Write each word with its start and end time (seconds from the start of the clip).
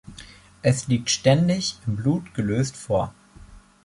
Es 0.63 0.87
liegt 0.87 1.11
ständig 1.11 1.77
im 1.85 1.95
Blut 1.97 2.33
gelöst 2.33 2.75
vor. 2.75 3.13